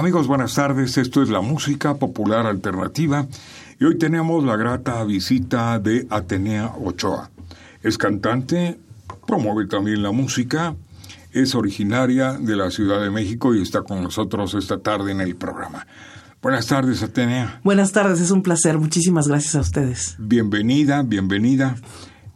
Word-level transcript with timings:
Amigos, 0.00 0.28
buenas 0.28 0.54
tardes. 0.54 0.96
Esto 0.96 1.22
es 1.22 1.28
la 1.28 1.42
música 1.42 1.96
popular 1.96 2.46
alternativa 2.46 3.26
y 3.78 3.84
hoy 3.84 3.98
tenemos 3.98 4.42
la 4.42 4.56
grata 4.56 5.04
visita 5.04 5.78
de 5.78 6.06
Atenea 6.08 6.72
Ochoa. 6.82 7.28
Es 7.82 7.98
cantante, 7.98 8.80
promueve 9.26 9.68
también 9.68 10.02
la 10.02 10.10
música, 10.10 10.74
es 11.32 11.54
originaria 11.54 12.32
de 12.32 12.56
la 12.56 12.70
Ciudad 12.70 13.02
de 13.02 13.10
México 13.10 13.54
y 13.54 13.60
está 13.60 13.82
con 13.82 14.02
nosotros 14.02 14.54
esta 14.54 14.78
tarde 14.78 15.12
en 15.12 15.20
el 15.20 15.36
programa. 15.36 15.86
Buenas 16.40 16.66
tardes, 16.66 17.02
Atenea. 17.02 17.60
Buenas 17.62 17.92
tardes, 17.92 18.22
es 18.22 18.30
un 18.30 18.42
placer. 18.42 18.78
Muchísimas 18.78 19.28
gracias 19.28 19.54
a 19.54 19.60
ustedes. 19.60 20.16
Bienvenida, 20.18 21.02
bienvenida. 21.02 21.76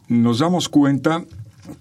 Nos 0.07 0.37
damos 0.37 0.69
cuenta 0.69 1.25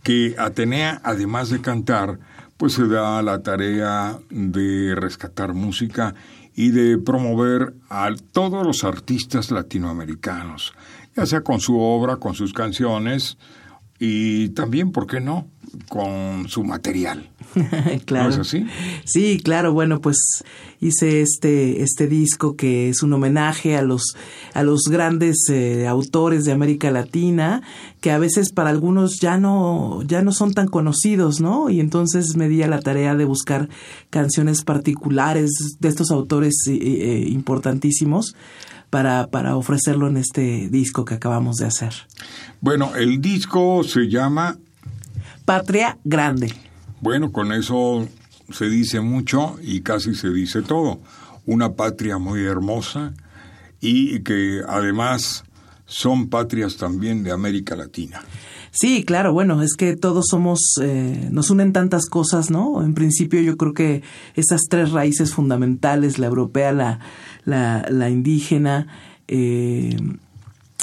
que 0.03 0.35
Atenea, 0.39 1.03
además 1.05 1.51
de 1.51 1.61
cantar, 1.61 2.21
pues 2.57 2.75
se 2.75 2.87
da 2.87 3.23
la 3.23 3.43
tarea 3.43 4.19
de 4.31 4.95
rescatar 4.95 5.55
música 5.55 6.15
y 6.55 6.71
de 6.71 6.99
promover 6.99 7.75
a 7.89 8.11
todos 8.33 8.65
los 8.65 8.85
artistas 8.85 9.51
latinoamericanos, 9.51 10.73
ya 11.17 11.27
sea 11.27 11.43
con 11.43 11.61
su 11.61 11.79
obra, 11.81 12.17
con 12.17 12.35
sus 12.35 12.53
canciones 12.53 13.39
y 14.05 14.49
también, 14.51 14.93
¿por 14.93 15.07
qué 15.07 15.21
no?, 15.21 15.49
con 15.89 16.49
su 16.49 16.63
material. 16.63 17.31
claro. 18.05 18.29
¿No 18.29 18.35
es 18.35 18.39
así? 18.39 18.67
Sí, 19.05 19.41
claro. 19.43 19.73
Bueno, 19.73 20.01
pues 20.01 20.19
hice 20.81 21.21
este, 21.21 21.83
este 21.83 22.07
disco 22.07 22.55
que 22.55 22.91
es 22.91 23.03
un 23.03 23.13
homenaje 23.13 23.77
a 23.77 23.83
los, 23.83 24.17
a 24.53 24.63
los 24.63 24.83
grandes 24.91 25.37
eh, 25.51 25.87
autores 25.87 26.45
de 26.45 26.53
América 26.53 26.91
Latina, 26.91 27.63
que 28.01 28.11
a 28.11 28.19
veces 28.19 28.53
para 28.53 28.71
algunos 28.71 29.19
ya 29.21 29.39
no, 29.39 30.03
ya 30.03 30.23
no 30.23 30.33
son 30.33 30.53
tan 30.53 30.69
conocidos, 30.69 31.41
¿no? 31.41 31.71
Y 31.71 31.81
entonces 31.81 32.37
me 32.37 32.49
di 32.49 32.63
a 32.63 32.69
la 32.69 32.81
tarea 32.81 33.15
de 33.15 33.25
buscar 33.25 33.69
canciones 34.11 34.63
particulares 34.63 35.51
de 35.81 35.89
estos 35.89 36.11
autores 36.11 36.55
eh, 36.69 36.79
eh, 36.81 37.25
importantísimos. 37.29 38.35
Para, 38.95 39.27
para 39.27 39.57
ofrecerlo 39.57 40.07
en 40.07 40.17
este 40.17 40.69
disco 40.69 41.05
que 41.05 41.15
acabamos 41.15 41.57
de 41.57 41.67
hacer. 41.67 41.93
Bueno, 42.61 42.95
el 42.95 43.21
disco 43.21 43.83
se 43.83 44.09
llama 44.09 44.57
Patria 45.45 45.99
Grande. 46.05 46.55
Bueno, 47.01 47.33
con 47.33 47.51
eso 47.51 48.07
se 48.53 48.67
dice 48.67 49.01
mucho 49.01 49.57
y 49.61 49.81
casi 49.81 50.15
se 50.15 50.31
dice 50.31 50.63
todo. 50.63 51.01
Una 51.45 51.73
patria 51.73 52.19
muy 52.19 52.45
hermosa 52.45 53.15
y 53.81 54.21
que 54.21 54.61
además 54.69 55.43
son 55.87 56.29
patrias 56.29 56.77
también 56.77 57.25
de 57.25 57.33
América 57.33 57.75
Latina. 57.75 58.23
Sí, 58.77 59.05
claro, 59.05 59.33
bueno, 59.33 59.63
es 59.63 59.75
que 59.77 59.97
todos 59.97 60.27
somos, 60.29 60.61
eh, 60.83 61.29
nos 61.31 61.51
unen 61.51 61.73
tantas 61.73 62.07
cosas, 62.07 62.51
¿no? 62.51 62.83
En 62.83 62.95
principio 62.95 63.41
yo 63.41 63.57
creo 63.57 63.73
que 63.73 64.03
esas 64.35 64.63
tres 64.69 64.91
raíces 64.91 65.33
fundamentales, 65.33 66.19
la 66.19 66.27
europea, 66.27 66.73
la, 66.73 66.99
la, 67.45 67.87
la 67.91 68.11
indígena, 68.11 68.87
eh, 69.29 69.97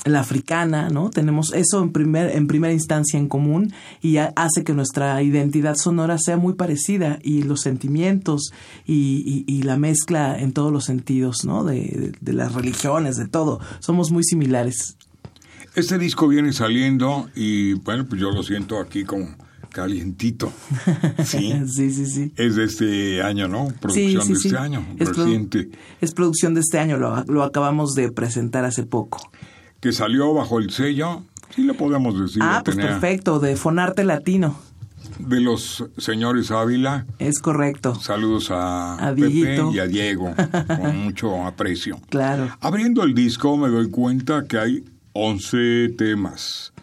la 0.05 0.19
africana, 0.19 0.89
¿no? 0.89 1.09
Tenemos 1.09 1.53
eso 1.53 1.81
en, 1.83 1.91
primer, 1.91 2.35
en 2.35 2.47
primera 2.47 2.73
instancia 2.73 3.19
en 3.19 3.27
común 3.27 3.71
y 4.01 4.17
hace 4.17 4.63
que 4.63 4.73
nuestra 4.73 5.21
identidad 5.21 5.75
sonora 5.75 6.17
sea 6.17 6.37
muy 6.37 6.53
parecida 6.53 7.19
y 7.21 7.43
los 7.43 7.61
sentimientos 7.61 8.51
y, 8.87 9.61
la 9.61 9.77
mezcla 9.77 10.39
en 10.39 10.53
todos 10.53 10.73
los 10.73 10.85
sentidos, 10.85 11.45
¿no? 11.45 11.63
De, 11.63 12.13
de, 12.19 12.33
las 12.33 12.53
religiones, 12.53 13.15
de 13.15 13.27
todo. 13.27 13.59
Somos 13.79 14.11
muy 14.11 14.23
similares. 14.23 14.97
Este 15.75 15.99
disco 15.99 16.27
viene 16.27 16.51
saliendo 16.51 17.29
y, 17.35 17.73
bueno, 17.73 18.07
pues 18.07 18.19
yo 18.19 18.31
lo 18.31 18.41
siento 18.41 18.79
aquí 18.79 19.03
como 19.03 19.27
calientito. 19.71 20.51
Sí, 21.25 21.53
sí, 21.67 21.91
sí, 21.91 22.05
sí. 22.05 22.33
Es 22.35 22.55
de 22.55 22.65
este 22.65 23.21
año, 23.21 23.47
¿no? 23.47 23.67
Producción 23.79 24.23
sí, 24.23 24.35
sí, 24.35 24.43
de 24.43 24.49
este 24.49 24.57
año, 24.57 24.85
es 24.97 25.15
reciente. 25.15 25.69
es 26.01 26.13
producción 26.13 26.53
de 26.53 26.61
este 26.61 26.79
año, 26.79 26.97
lo, 26.97 27.23
lo 27.25 27.43
acabamos 27.43 27.93
de 27.93 28.11
presentar 28.11 28.65
hace 28.65 28.83
poco 28.83 29.19
que 29.81 29.91
salió 29.91 30.33
bajo 30.33 30.59
el 30.59 30.69
sello, 30.69 31.23
sí 31.53 31.63
le 31.63 31.73
podemos 31.73 32.17
decir. 32.17 32.41
Ah, 32.45 32.61
pues 32.63 32.77
perfecto, 32.77 33.39
de 33.39 33.57
Fonarte 33.57 34.03
Latino. 34.05 34.55
De 35.17 35.41
los 35.41 35.83
señores 35.97 36.51
Ávila. 36.51 37.07
Es 37.17 37.39
correcto. 37.39 37.95
Saludos 37.95 38.51
a, 38.51 38.93
a 38.93 39.15
Pepe 39.15 39.59
y 39.73 39.79
a 39.79 39.87
Diego, 39.87 40.33
con 40.67 40.97
mucho 41.03 41.45
aprecio. 41.45 41.99
Claro. 42.09 42.55
Abriendo 42.61 43.03
el 43.03 43.15
disco 43.15 43.57
me 43.57 43.69
doy 43.69 43.89
cuenta 43.89 44.45
que 44.47 44.57
hay 44.59 44.85
11 45.13 45.95
temas. 45.97 46.73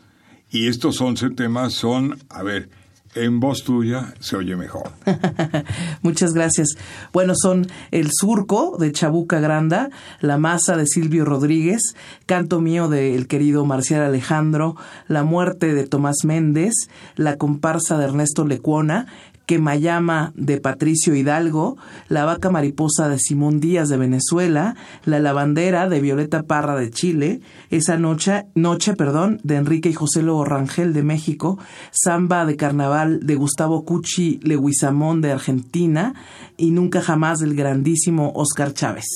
Y 0.50 0.66
estos 0.66 1.00
11 1.00 1.30
temas 1.30 1.74
son, 1.74 2.18
a 2.28 2.42
ver, 2.42 2.68
en 3.14 3.40
voz 3.40 3.64
tuya 3.64 4.14
se 4.20 4.36
oye 4.36 4.56
mejor. 4.56 4.90
Muchas 6.02 6.32
gracias. 6.32 6.68
Bueno, 7.12 7.34
son 7.36 7.66
El 7.90 8.10
Surco 8.12 8.76
de 8.78 8.92
Chabuca 8.92 9.40
Granda, 9.40 9.90
La 10.20 10.38
Masa 10.38 10.76
de 10.76 10.86
Silvio 10.86 11.24
Rodríguez, 11.24 11.94
Canto 12.26 12.60
Mío 12.60 12.88
del 12.88 13.26
querido 13.26 13.64
Marcial 13.64 14.02
Alejandro, 14.02 14.76
La 15.06 15.24
Muerte 15.24 15.74
de 15.74 15.86
Tomás 15.86 16.24
Méndez, 16.24 16.72
La 17.16 17.36
Comparsa 17.36 17.98
de 17.98 18.04
Ernesto 18.04 18.44
Lecuona, 18.44 19.06
Quemayama 19.48 20.32
de 20.36 20.60
Patricio 20.60 21.14
Hidalgo, 21.16 21.78
La 22.08 22.26
Vaca 22.26 22.50
Mariposa 22.50 23.08
de 23.08 23.18
Simón 23.18 23.60
Díaz 23.60 23.88
de 23.88 23.96
Venezuela, 23.96 24.76
La 25.06 25.20
Lavandera 25.20 25.88
de 25.88 26.02
Violeta 26.02 26.42
Parra 26.42 26.78
de 26.78 26.90
Chile, 26.90 27.40
Esa 27.70 27.96
Noche, 27.96 28.44
noche 28.54 28.92
perdón, 28.92 29.40
de 29.44 29.56
Enrique 29.56 29.88
y 29.88 29.94
José 29.94 30.22
Lobo 30.22 30.44
Rangel 30.44 30.92
de 30.92 31.02
México, 31.02 31.58
Samba 31.92 32.44
de 32.44 32.56
Carnaval 32.56 33.20
de 33.20 33.36
Gustavo 33.36 33.86
Cuchi 33.86 34.38
Leguizamón 34.42 35.22
de 35.22 35.32
Argentina 35.32 36.12
y 36.58 36.70
Nunca 36.70 37.00
Jamás 37.00 37.38
del 37.38 37.54
grandísimo 37.54 38.32
Oscar 38.34 38.74
Chávez. 38.74 39.06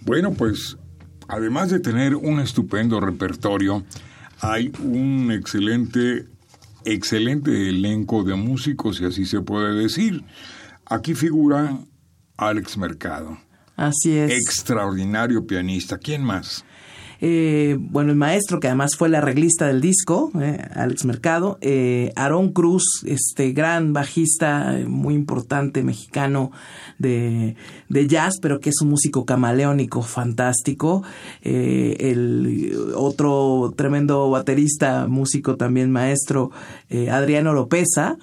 Bueno, 0.00 0.32
pues 0.32 0.78
además 1.28 1.70
de 1.70 1.78
tener 1.78 2.16
un 2.16 2.40
estupendo 2.40 2.98
repertorio, 2.98 3.84
hay 4.40 4.72
un 4.82 5.30
excelente 5.30 6.26
excelente 6.84 7.68
elenco 7.68 8.24
de 8.24 8.34
músicos, 8.34 8.96
si 8.96 9.04
así 9.04 9.26
se 9.26 9.40
puede 9.40 9.74
decir. 9.74 10.24
Aquí 10.86 11.14
figura 11.14 11.78
Alex 12.36 12.76
Mercado. 12.76 13.38
Así 13.76 14.16
es. 14.16 14.32
Extraordinario 14.32 15.46
pianista. 15.46 15.98
¿Quién 15.98 16.22
más? 16.24 16.64
Eh, 17.20 17.76
bueno, 17.78 18.10
el 18.10 18.16
maestro, 18.16 18.60
que 18.60 18.68
además 18.68 18.96
fue 18.96 19.08
el 19.08 19.14
arreglista 19.14 19.66
del 19.66 19.80
disco, 19.80 20.30
eh, 20.40 20.58
Alex 20.74 21.04
Mercado, 21.04 21.58
eh, 21.60 22.12
Aarón 22.16 22.52
Cruz, 22.52 23.02
este 23.04 23.52
gran 23.52 23.92
bajista 23.92 24.78
muy 24.86 25.14
importante 25.14 25.82
mexicano 25.82 26.50
de, 26.98 27.56
de, 27.88 28.06
jazz, 28.06 28.38
pero 28.40 28.60
que 28.60 28.70
es 28.70 28.80
un 28.80 28.88
músico 28.88 29.26
camaleónico 29.26 30.02
fantástico, 30.02 31.02
el 31.42 32.72
otro 32.94 33.74
tremendo 33.76 34.30
baterista, 34.30 35.06
músico 35.06 35.56
también 35.56 35.90
maestro, 35.90 36.50
Adriano 37.10 37.52
Lopeza, 37.52 38.16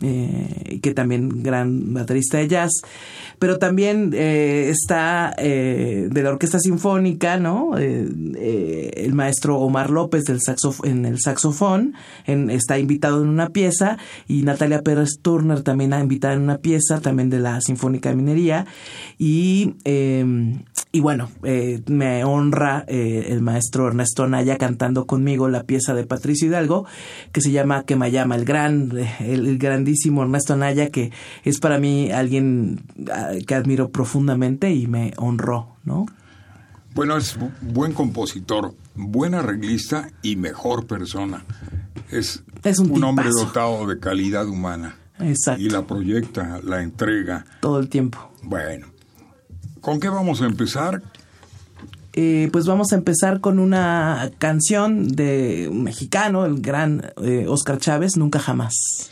que 0.00 0.92
también 0.94 1.42
gran 1.42 1.92
baterista 1.92 2.38
de 2.38 2.48
jazz 2.48 2.82
pero 3.40 3.58
también 3.58 4.12
eh, 4.14 4.68
está 4.68 5.34
eh, 5.38 6.08
de 6.10 6.22
la 6.22 6.28
Orquesta 6.28 6.58
Sinfónica, 6.58 7.38
¿no? 7.38 7.70
Eh, 7.78 8.90
el 8.94 9.14
maestro 9.14 9.58
Omar 9.58 9.88
López 9.88 10.24
del 10.24 10.40
en 10.84 11.06
el 11.06 11.18
saxofón, 11.18 11.94
está 12.26 12.78
invitado 12.78 13.22
en 13.22 13.30
una 13.30 13.48
pieza, 13.48 13.96
y 14.28 14.42
Natalia 14.42 14.82
Pérez 14.82 15.20
Turner 15.22 15.62
también 15.62 15.94
ha 15.94 16.00
invitado 16.00 16.34
en 16.34 16.42
una 16.42 16.58
pieza, 16.58 17.00
también 17.00 17.30
de 17.30 17.38
la 17.38 17.62
Sinfónica 17.62 18.10
de 18.10 18.16
Minería, 18.16 18.66
y 19.16 19.74
y 20.92 21.00
bueno, 21.00 21.30
eh, 21.44 21.82
me 21.86 22.24
honra 22.24 22.84
eh, 22.88 23.26
el 23.28 23.42
maestro 23.42 23.86
Ernesto 23.86 24.26
Naya 24.26 24.58
cantando 24.58 25.06
conmigo 25.06 25.48
la 25.48 25.62
pieza 25.62 25.94
de 25.94 26.04
Patricio 26.04 26.48
Hidalgo 26.48 26.84
que 27.30 27.40
se 27.40 27.52
llama 27.52 27.84
Que 27.84 27.94
me 27.94 28.10
llama, 28.10 28.34
el 28.34 28.44
gran, 28.44 28.90
el, 29.20 29.58
grandísimo 29.58 30.22
Ernesto 30.22 30.56
Naya 30.56 30.90
que 30.90 31.12
es 31.44 31.60
para 31.60 31.78
mí 31.78 32.10
alguien 32.10 32.82
ah, 33.12 33.30
que 33.46 33.54
admiro 33.54 33.90
profundamente 33.90 34.72
y 34.72 34.88
me 34.88 35.12
honró, 35.16 35.76
¿no? 35.84 36.06
Bueno, 36.92 37.16
es 37.16 37.38
buen 37.60 37.92
compositor, 37.92 38.74
buen 38.96 39.34
arreglista 39.34 40.10
y 40.22 40.34
mejor 40.34 40.88
persona. 40.88 41.44
Es, 42.10 42.42
un, 42.80 42.90
un 42.90 43.04
hombre 43.04 43.30
dotado 43.30 43.86
de 43.86 44.00
calidad 44.00 44.48
humana. 44.48 44.96
Exacto. 45.20 45.62
Y 45.62 45.70
la 45.70 45.86
proyecta, 45.86 46.60
la 46.64 46.82
entrega. 46.82 47.44
Todo 47.60 47.78
el 47.78 47.88
tiempo. 47.88 48.32
Bueno, 48.42 48.88
¿Con 49.80 50.00
qué 50.00 50.08
vamos 50.08 50.42
a 50.42 50.46
empezar? 50.46 51.02
Eh, 52.12 52.48
pues 52.52 52.66
vamos 52.66 52.92
a 52.92 52.96
empezar 52.96 53.40
con 53.40 53.58
una 53.58 54.30
canción 54.38 55.08
de 55.08 55.68
un 55.70 55.84
mexicano, 55.84 56.44
el 56.44 56.60
gran 56.60 57.12
eh, 57.22 57.46
Oscar 57.48 57.78
Chávez, 57.78 58.16
Nunca 58.16 58.40
Jamás. 58.40 59.10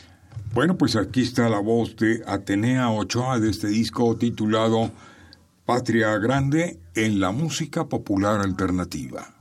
Bueno, 0.53 0.77
pues 0.77 0.97
aquí 0.97 1.23
está 1.23 1.49
la 1.49 1.61
voz 1.61 1.95
de 1.97 2.23
Atenea 2.27 2.91
Ochoa 2.91 3.39
de 3.39 3.51
este 3.51 3.69
disco 3.69 4.17
titulado 4.17 4.91
Patria 5.65 6.17
Grande 6.19 6.81
en 6.95 7.21
la 7.21 7.31
música 7.31 7.87
popular 7.87 8.41
alternativa. 8.41 9.38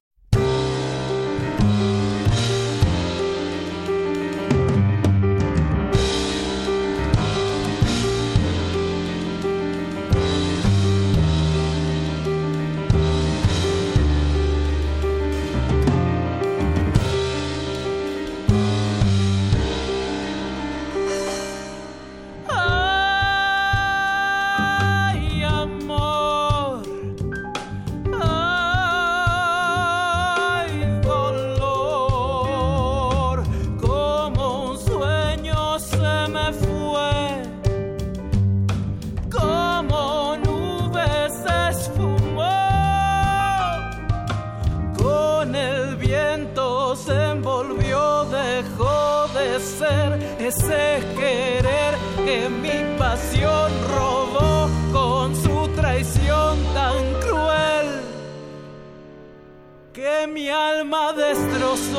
Mi 60.47 60.53
alma 60.53 61.11
destrozó 61.11 61.97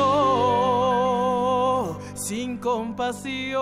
sin 2.15 2.57
compasión. 2.57 3.59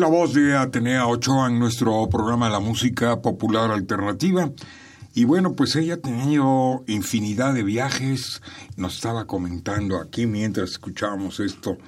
La 0.00 0.08
voz 0.08 0.34
de 0.34 0.54
Atenea 0.54 1.06
Ochoa 1.06 1.46
en 1.46 1.58
nuestro 1.58 2.06
programa 2.10 2.50
La 2.50 2.60
Música 2.60 3.22
Popular 3.22 3.70
Alternativa. 3.70 4.50
Y 5.14 5.24
bueno, 5.24 5.54
pues 5.54 5.74
ella 5.76 5.94
ha 5.94 5.96
tenido 5.98 6.84
infinidad 6.86 7.54
de 7.54 7.62
viajes, 7.62 8.42
nos 8.76 8.96
estaba 8.96 9.26
comentando 9.26 9.98
aquí 9.98 10.26
mientras 10.26 10.72
escuchábamos 10.72 11.40
esto 11.40 11.78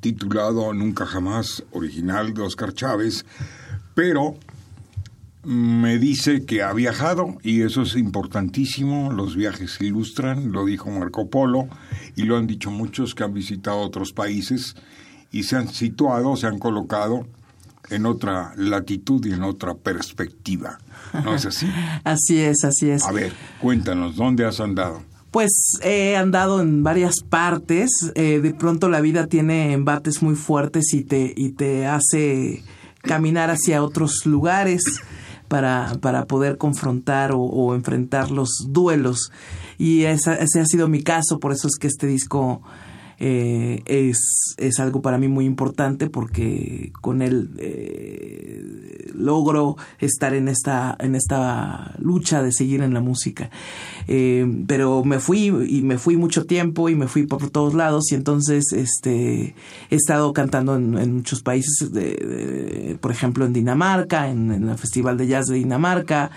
titulado 0.00 0.72
Nunca 0.72 1.04
Jamás, 1.04 1.62
original 1.72 2.32
de 2.32 2.42
Oscar 2.42 2.72
Chávez, 2.72 3.26
pero 3.94 4.36
me 5.44 5.98
dice 5.98 6.46
que 6.46 6.62
ha 6.62 6.72
viajado 6.72 7.36
y 7.42 7.60
eso 7.60 7.82
es 7.82 7.94
importantísimo, 7.96 9.12
los 9.12 9.36
viajes 9.36 9.78
ilustran, 9.80 10.52
lo 10.52 10.64
dijo 10.64 10.90
Marco 10.90 11.28
Polo 11.28 11.68
y 12.16 12.22
lo 12.22 12.38
han 12.38 12.46
dicho 12.46 12.70
muchos 12.70 13.14
que 13.14 13.24
han 13.24 13.34
visitado 13.34 13.80
otros 13.80 14.12
países 14.14 14.76
y 15.30 15.42
se 15.42 15.56
han 15.56 15.68
situado, 15.68 16.36
se 16.36 16.46
han 16.46 16.58
colocado 16.58 17.26
en 17.90 18.06
otra 18.06 18.52
latitud 18.56 19.24
y 19.26 19.32
en 19.32 19.42
otra 19.42 19.74
perspectiva. 19.74 20.78
¿No 21.24 21.34
es 21.34 21.46
así? 21.46 21.66
así 22.04 22.38
es, 22.38 22.64
así 22.64 22.90
es. 22.90 23.04
A 23.04 23.12
ver, 23.12 23.32
cuéntanos, 23.60 24.16
¿dónde 24.16 24.44
has 24.44 24.60
andado? 24.60 25.02
Pues 25.30 25.78
he 25.82 26.16
andado 26.16 26.60
en 26.60 26.82
varias 26.82 27.20
partes. 27.20 27.90
Eh, 28.14 28.40
de 28.40 28.54
pronto 28.54 28.88
la 28.88 29.00
vida 29.00 29.26
tiene 29.26 29.72
embates 29.72 30.22
muy 30.22 30.34
fuertes 30.34 30.92
y 30.92 31.04
te, 31.04 31.32
y 31.36 31.50
te 31.50 31.86
hace 31.86 32.64
caminar 33.02 33.50
hacia 33.50 33.82
otros 33.82 34.26
lugares 34.26 34.82
para, 35.48 35.96
para 36.00 36.26
poder 36.26 36.58
confrontar 36.58 37.32
o, 37.32 37.40
o 37.40 37.74
enfrentar 37.74 38.30
los 38.30 38.66
duelos. 38.68 39.32
Y 39.78 40.04
esa, 40.04 40.34
ese 40.34 40.60
ha 40.60 40.66
sido 40.66 40.88
mi 40.88 41.02
caso, 41.02 41.38
por 41.38 41.52
eso 41.52 41.68
es 41.68 41.76
que 41.78 41.86
este 41.86 42.06
disco 42.06 42.62
eh, 43.20 43.82
es, 43.84 44.54
es 44.56 44.80
algo 44.80 45.02
para 45.02 45.18
mí 45.18 45.28
muy 45.28 45.44
importante 45.44 46.08
porque 46.08 46.90
con 47.02 47.20
él 47.20 47.50
eh, 47.58 48.79
logro 49.20 49.76
estar 49.98 50.34
en 50.34 50.48
esta, 50.48 50.96
en 50.98 51.14
esta 51.14 51.94
lucha 51.98 52.42
de 52.42 52.52
seguir 52.52 52.82
en 52.82 52.94
la 52.94 53.00
música. 53.00 53.50
Eh, 54.08 54.64
pero 54.66 55.04
me 55.04 55.20
fui 55.20 55.46
y 55.46 55.82
me 55.82 55.98
fui 55.98 56.16
mucho 56.16 56.46
tiempo 56.46 56.88
y 56.88 56.94
me 56.94 57.06
fui 57.06 57.26
por 57.26 57.48
todos 57.50 57.74
lados 57.74 58.10
y 58.10 58.14
entonces 58.14 58.72
este, 58.72 59.54
he 59.90 59.94
estado 59.94 60.32
cantando 60.32 60.76
en, 60.76 61.14
muchos 61.14 61.42
países, 61.42 61.92
de, 61.92 62.98
por 63.00 63.10
ejemplo 63.10 63.44
en 63.44 63.52
Dinamarca, 63.52 64.28
en, 64.28 64.50
el 64.50 64.78
Festival 64.78 65.16
de 65.16 65.26
Jazz 65.26 65.46
de 65.46 65.56
Dinamarca, 65.56 66.30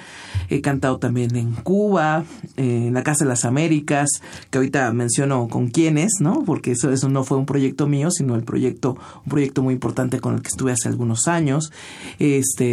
he 0.50 0.62
cantado 0.62 0.98
también 0.98 1.36
en 1.36 1.54
Cuba, 1.54 2.26
en 2.58 2.94
la 2.94 3.04
Casa 3.04 3.26
de 3.26 3.30
las 3.30 3.46
Américas, 3.46 4.10
que 4.50 4.58
ahorita 4.58 4.92
menciono 4.94 5.48
con 5.48 5.70
quiénes, 5.70 6.14
¿no? 6.20 6.44
Porque 6.46 6.72
eso, 6.72 6.92
eso 6.92 7.10
no 7.10 7.24
fue 7.24 7.38
un 7.38 7.46
proyecto 7.46 7.88
mío, 7.88 8.12
sino 8.12 8.36
el 8.36 8.44
proyecto, 8.44 8.98
un 9.26 9.30
proyecto 9.30 9.64
muy 9.64 9.74
importante 9.74 10.20
con 10.20 10.36
el 10.36 10.42
que 10.42 10.50
estuve 10.50 10.72
hace 10.72 10.90
algunos 10.90 11.28
años. 11.28 11.72
Este, 12.20 12.73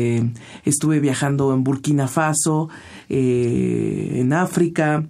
estuve 0.64 1.00
viajando 1.00 1.52
en 1.52 1.64
Burkina 1.64 2.08
Faso, 2.08 2.68
eh, 3.08 4.12
en 4.16 4.32
África, 4.32 5.06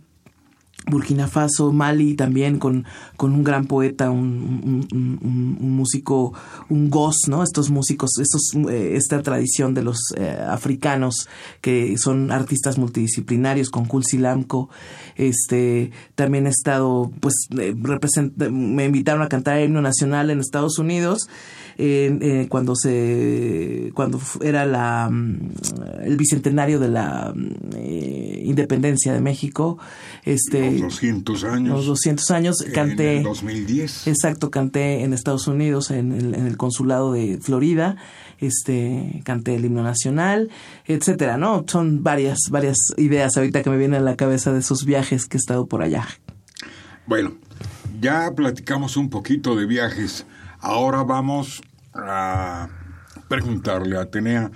Burkina 0.87 1.28
Faso, 1.28 1.72
Mali 1.72 2.14
también 2.14 2.58
con, 2.58 2.84
con 3.16 3.32
un 3.32 3.44
gran 3.44 3.66
poeta, 3.66 4.10
un, 4.10 4.87
un, 4.92 5.58
un, 5.60 5.76
músico, 5.76 6.32
un 6.68 6.90
goz, 6.90 7.28
¿no? 7.28 7.42
Estos 7.42 7.70
músicos, 7.70 8.10
estos, 8.18 8.54
eh, 8.70 8.96
esta 8.96 9.22
tradición 9.22 9.75
de 9.75 9.82
los 9.82 9.99
eh, 10.16 10.38
africanos 10.49 11.28
que 11.60 11.96
son 11.99 12.32
artistas 12.32 12.78
multidisciplinarios 12.78 13.70
con 13.70 13.84
Kulsilamco. 13.84 14.70
Este, 15.16 15.90
también 16.14 16.46
he 16.46 16.50
estado, 16.50 17.10
pues, 17.20 17.34
eh, 17.58 17.75
me 18.50 18.87
invitaron 18.87 19.22
a 19.22 19.28
cantar 19.28 19.58
el 19.58 19.66
himno 19.66 19.82
nacional 19.82 20.30
en 20.30 20.40
Estados 20.40 20.78
Unidos 20.78 21.28
eh, 21.82 22.46
cuando 22.50 22.75
se 22.76 23.90
cuando 23.94 24.20
era 24.42 24.66
la 24.66 25.08
mm, 25.10 25.50
el 26.02 26.16
bicentenario 26.18 26.78
de 26.78 26.88
la 26.88 27.32
eh, 27.75 28.42
independencia 28.44 29.14
de 29.14 29.20
México 29.22 29.78
este 30.25 30.70
los 30.73 30.93
200 30.93 31.45
años 31.45 31.77
los 31.77 31.87
200 31.87 32.31
años 32.31 32.57
canté 32.75 33.12
en 33.12 33.19
el 33.19 33.25
2010 33.25 34.07
exacto 34.07 34.50
canté 34.50 35.03
en 35.03 35.12
Estados 35.12 35.47
Unidos 35.47 35.91
en 35.91 36.12
el, 36.12 36.35
en 36.35 36.47
el 36.47 36.57
consulado 36.57 37.12
de 37.12 37.39
Florida 37.41 37.97
este 38.39 39.23
canté 39.25 39.57
el 39.57 39.65
himno 39.65 39.83
nacional 39.83 40.50
etcétera 40.87 41.37
no 41.37 41.65
son 41.67 42.03
varias 42.03 42.39
varias 42.50 42.77
ideas 42.97 43.37
ahorita 43.37 43.62
que 43.62 43.71
me 43.71 43.77
vienen 43.77 44.03
a 44.03 44.05
la 44.05 44.17
cabeza 44.17 44.53
de 44.53 44.61
esos 44.61 44.85
viajes 44.85 45.27
que 45.27 45.37
he 45.37 45.41
estado 45.41 45.67
por 45.67 45.83
allá. 45.83 46.07
Bueno 47.07 47.33
ya 48.00 48.33
platicamos 48.35 48.97
un 48.97 49.11
poquito 49.11 49.55
de 49.55 49.67
viajes. 49.67 50.25
Ahora 50.61 51.03
vamos 51.03 51.62
a 51.93 52.69
preguntarle 53.29 53.97
a 53.97 54.03
Atenea, 54.03 54.50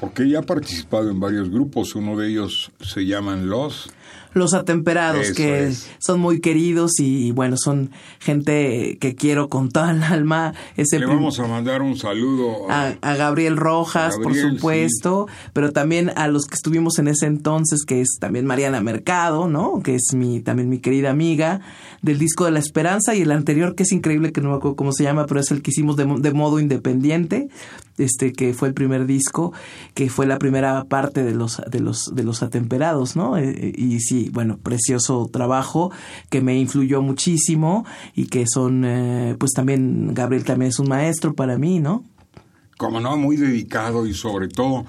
porque 0.00 0.22
ella 0.22 0.40
ha 0.40 0.42
participado 0.42 1.10
en 1.10 1.20
varios 1.20 1.50
grupos, 1.50 1.94
uno 1.94 2.16
de 2.16 2.28
ellos 2.28 2.72
se 2.80 3.04
llaman 3.04 3.48
Los 3.48 3.90
los 4.38 4.54
atemperados, 4.54 5.32
que 5.32 5.72
son 5.98 6.20
muy 6.20 6.40
queridos 6.40 6.98
y, 6.98 7.32
bueno, 7.32 7.56
son 7.56 7.90
gente 8.20 8.98
que 9.00 9.14
quiero 9.14 9.48
con 9.48 9.70
toda 9.70 9.90
el 9.90 10.02
alma. 10.02 10.54
Ese 10.76 10.98
Le 10.98 11.06
vamos 11.06 11.38
a 11.40 11.46
mandar 11.46 11.82
un 11.82 11.96
saludo 11.96 12.70
a, 12.70 12.94
Gabriel 13.02 13.56
Rojas, 13.56 14.16
por 14.22 14.34
supuesto, 14.34 15.26
pero 15.52 15.72
también 15.72 16.10
a 16.16 16.28
los 16.28 16.46
que 16.46 16.54
estuvimos 16.54 16.98
en 16.98 17.08
ese 17.08 17.26
entonces, 17.26 17.84
que 17.84 18.00
es 18.00 18.18
también 18.20 18.46
Mariana 18.46 18.80
Mercado, 18.80 19.48
¿no? 19.48 19.82
Que 19.82 19.96
es 19.96 20.14
mi 20.14 20.40
también 20.40 20.68
mi 20.68 20.78
querida 20.78 21.10
amiga 21.10 21.60
del 22.02 22.18
disco 22.18 22.44
de 22.44 22.52
la 22.52 22.58
esperanza 22.58 23.14
y 23.14 23.22
el 23.22 23.32
anterior 23.32 23.74
que 23.74 23.82
es 23.82 23.92
increíble 23.92 24.32
que 24.32 24.40
no 24.40 24.50
me 24.50 24.56
acuerdo 24.56 24.76
cómo 24.76 24.92
se 24.92 25.04
llama, 25.04 25.26
pero 25.26 25.40
es 25.40 25.50
el 25.50 25.62
que 25.62 25.70
hicimos 25.70 25.96
de, 25.96 26.06
de 26.06 26.32
modo 26.32 26.60
independiente, 26.60 27.48
este 27.98 28.32
que 28.32 28.54
fue 28.54 28.68
el 28.68 28.74
primer 28.74 29.06
disco, 29.06 29.52
que 29.94 30.08
fue 30.10 30.26
la 30.26 30.38
primera 30.38 30.84
parte 30.84 31.22
de 31.24 31.34
los 31.34 31.60
de 31.70 31.80
los 31.80 32.14
de 32.14 32.24
los 32.24 32.42
atemperados, 32.42 33.16
¿no? 33.16 33.36
Eh, 33.36 33.50
eh, 33.50 33.72
y 33.76 34.00
sí, 34.00 34.30
bueno, 34.32 34.58
precioso 34.58 35.28
trabajo 35.32 35.90
que 36.30 36.40
me 36.40 36.58
influyó 36.58 37.02
muchísimo 37.02 37.84
y 38.14 38.26
que 38.26 38.46
son 38.46 38.84
eh, 38.84 39.36
pues 39.38 39.52
también 39.52 40.14
Gabriel 40.14 40.44
también 40.44 40.70
es 40.70 40.78
un 40.78 40.88
maestro 40.88 41.34
para 41.34 41.58
mí, 41.58 41.80
¿no? 41.80 42.04
Como 42.76 43.00
no, 43.00 43.16
muy 43.16 43.36
dedicado 43.36 44.06
y 44.06 44.14
sobre 44.14 44.48
todo 44.48 44.86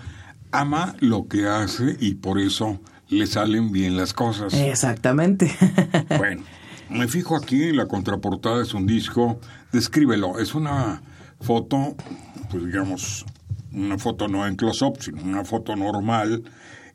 ama 0.52 0.96
lo 1.00 1.28
que 1.28 1.48
hace 1.48 1.98
y 2.00 2.16
por 2.16 2.40
eso 2.40 2.80
le 3.10 3.26
salen 3.28 3.72
bien 3.72 3.98
las 3.98 4.14
cosas. 4.14 4.54
Exactamente. 4.54 5.52
bueno, 6.18 6.44
me 6.90 7.08
fijo 7.08 7.36
aquí 7.36 7.64
en 7.64 7.78
la 7.78 7.88
contraportada 7.88 8.62
es 8.62 8.74
un 8.74 8.86
disco, 8.86 9.40
descríbelo, 9.72 10.40
es 10.40 10.54
una 10.56 11.02
foto 11.42 11.96
pues 12.50 12.66
digamos, 12.66 13.26
una 13.72 13.98
foto 13.98 14.28
no 14.28 14.48
en 14.48 14.56
close-up, 14.56 14.98
sino 15.02 15.22
una 15.22 15.46
foto 15.46 15.76
normal 15.76 16.44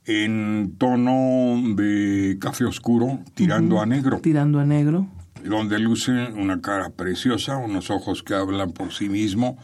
en 0.06 0.74
tono 0.78 1.74
de 1.74 2.36
café 2.40 2.64
oscuro, 2.64 3.20
tirando 3.34 3.80
a 3.80 3.86
negro. 3.86 4.20
Tirando 4.20 4.60
a 4.60 4.64
negro. 4.64 5.08
Donde 5.42 5.78
luce 5.78 6.10
una 6.10 6.60
cara 6.60 6.90
preciosa, 6.90 7.56
unos 7.58 7.90
ojos 7.90 8.22
que 8.22 8.34
hablan 8.34 8.72
por 8.72 8.92
sí 8.92 9.08
mismo, 9.08 9.58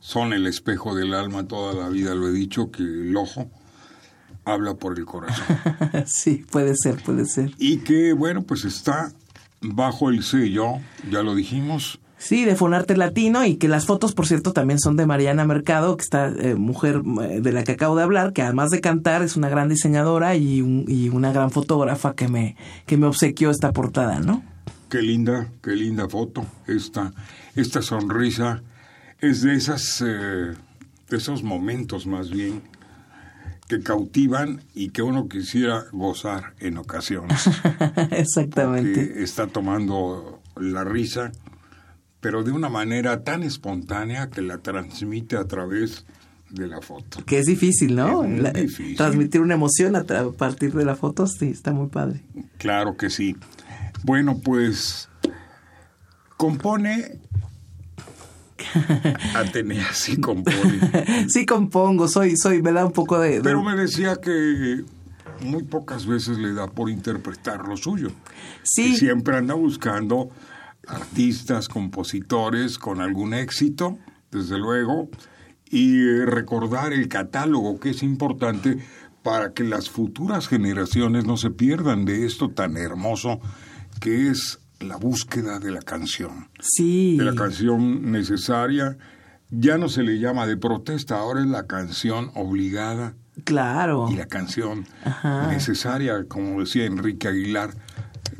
son 0.00 0.32
el 0.32 0.46
espejo 0.46 0.94
del 0.94 1.12
alma, 1.12 1.46
toda 1.46 1.74
la 1.74 1.88
vida 1.88 2.14
lo 2.14 2.28
he 2.28 2.32
dicho, 2.32 2.70
que 2.70 2.82
el 2.82 3.16
ojo 3.16 3.50
habla 4.44 4.74
por 4.74 4.98
el 4.98 5.04
corazón. 5.06 5.44
sí, 6.06 6.44
puede 6.50 6.76
ser, 6.76 7.02
puede 7.02 7.24
ser. 7.24 7.52
Y 7.58 7.78
que, 7.78 8.12
bueno, 8.12 8.42
pues 8.42 8.64
está 8.64 9.12
bajo 9.60 10.10
el 10.10 10.22
sello, 10.22 10.74
ya 11.10 11.22
lo 11.22 11.34
dijimos, 11.34 11.98
Sí, 12.24 12.46
de 12.46 12.56
Fonarte 12.56 12.96
Latino 12.96 13.44
y 13.44 13.56
que 13.56 13.68
las 13.68 13.84
fotos, 13.84 14.14
por 14.14 14.26
cierto, 14.26 14.54
también 14.54 14.78
son 14.78 14.96
de 14.96 15.04
Mariana 15.04 15.44
Mercado, 15.44 15.94
que 15.98 16.04
está 16.04 16.28
eh, 16.28 16.54
mujer 16.54 17.02
eh, 17.22 17.40
de 17.42 17.52
la 17.52 17.64
que 17.64 17.72
acabo 17.72 17.96
de 17.96 18.02
hablar, 18.02 18.32
que 18.32 18.40
además 18.40 18.70
de 18.70 18.80
cantar 18.80 19.20
es 19.22 19.36
una 19.36 19.50
gran 19.50 19.68
diseñadora 19.68 20.34
y, 20.34 20.84
y 20.88 21.10
una 21.10 21.34
gran 21.34 21.50
fotógrafa 21.50 22.14
que 22.14 22.28
me, 22.28 22.56
que 22.86 22.96
me 22.96 23.06
obsequió 23.06 23.50
esta 23.50 23.72
portada, 23.72 24.20
¿no? 24.20 24.42
Qué 24.88 25.02
linda, 25.02 25.50
qué 25.62 25.72
linda 25.72 26.08
foto. 26.08 26.46
Esta, 26.66 27.12
esta 27.56 27.82
sonrisa 27.82 28.62
es 29.20 29.42
de 29.42 29.54
esas, 29.54 30.00
eh, 30.00 30.54
de 31.10 31.16
esos 31.18 31.42
momentos 31.42 32.06
más 32.06 32.30
bien 32.30 32.62
que 33.68 33.82
cautivan 33.82 34.62
y 34.74 34.88
que 34.88 35.02
uno 35.02 35.28
quisiera 35.28 35.84
gozar 35.92 36.54
en 36.58 36.78
ocasiones. 36.78 37.50
Exactamente. 38.12 39.22
está 39.22 39.46
tomando 39.46 40.40
la 40.56 40.84
risa 40.84 41.32
pero 42.24 42.42
de 42.42 42.52
una 42.52 42.70
manera 42.70 43.22
tan 43.22 43.42
espontánea 43.42 44.30
que 44.30 44.40
la 44.40 44.56
transmite 44.56 45.36
a 45.36 45.44
través 45.44 46.06
de 46.48 46.66
la 46.66 46.80
foto. 46.80 47.22
Que 47.26 47.38
es 47.38 47.44
difícil, 47.44 47.96
¿no? 47.96 48.24
Es 48.24 48.54
difícil. 48.54 48.96
Transmitir 48.96 49.42
una 49.42 49.52
emoción 49.52 49.94
a, 49.94 50.04
partir 50.04 50.72
de 50.72 50.86
la 50.86 50.96
foto, 50.96 51.26
sí, 51.26 51.48
está 51.48 51.72
muy 51.72 51.88
padre. 51.88 52.22
Claro 52.56 52.96
que 52.96 53.10
sí. 53.10 53.36
Bueno, 54.04 54.40
pues 54.42 55.10
compone 56.38 57.20
Atenea 59.34 59.92
sí 59.92 60.16
compone. 60.16 60.80
sí 61.28 61.44
compongo, 61.44 62.08
soy, 62.08 62.38
soy, 62.38 62.62
me 62.62 62.72
da 62.72 62.86
un 62.86 62.92
poco 62.92 63.18
de, 63.18 63.42
Pero 63.42 63.62
me 63.62 63.76
decía 63.76 64.16
que 64.16 64.82
muy 65.42 65.62
pocas 65.64 66.06
veces 66.06 66.38
le 66.38 66.54
da 66.54 66.68
por 66.68 66.88
interpretar 66.88 67.68
lo 67.68 67.76
suyo. 67.76 68.12
Sí. 68.62 68.96
siempre 68.96 69.36
anda 69.36 69.52
buscando 69.52 70.30
artistas, 70.88 71.68
compositores 71.68 72.78
con 72.78 73.00
algún 73.00 73.34
éxito, 73.34 73.98
desde 74.30 74.58
luego, 74.58 75.08
y 75.70 76.04
recordar 76.24 76.92
el 76.92 77.08
catálogo, 77.08 77.80
que 77.80 77.90
es 77.90 78.02
importante 78.02 78.78
para 79.22 79.52
que 79.52 79.64
las 79.64 79.88
futuras 79.90 80.48
generaciones 80.48 81.24
no 81.24 81.36
se 81.36 81.50
pierdan 81.50 82.04
de 82.04 82.26
esto 82.26 82.50
tan 82.50 82.76
hermoso 82.76 83.40
que 84.00 84.28
es 84.28 84.60
la 84.80 84.96
búsqueda 84.96 85.58
de 85.60 85.70
la 85.70 85.80
canción. 85.80 86.48
Sí. 86.60 87.16
De 87.16 87.24
la 87.24 87.34
canción 87.34 88.12
necesaria. 88.12 88.98
Ya 89.50 89.78
no 89.78 89.88
se 89.88 90.02
le 90.02 90.18
llama 90.18 90.46
de 90.46 90.56
protesta, 90.56 91.16
ahora 91.18 91.40
es 91.40 91.46
la 91.46 91.66
canción 91.66 92.30
obligada 92.34 93.14
Claro. 93.44 94.08
y 94.10 94.16
la 94.16 94.26
canción 94.26 94.86
Ajá. 95.04 95.46
necesaria, 95.48 96.24
como 96.28 96.60
decía 96.60 96.84
Enrique 96.86 97.28
Aguilar, 97.28 97.70